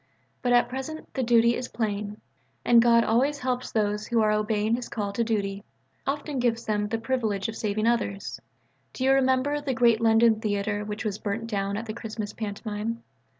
[0.41, 2.19] But at present the duty is plain.
[2.65, 5.63] And God always helps those who are obeying His call to duty:
[6.07, 8.39] often gives them the privilege of saving others.
[8.93, 13.03] Do you remember the great London theatre which was burnt down at a Christmas pantomime?